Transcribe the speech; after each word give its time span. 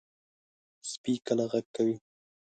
سپي 0.89 1.13
کله 1.25 1.45
غږ 1.51 1.65
کوي. 1.75 1.95